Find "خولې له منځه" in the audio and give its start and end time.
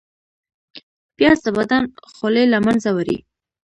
2.13-2.89